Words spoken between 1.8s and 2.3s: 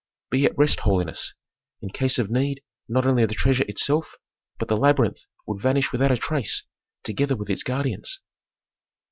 case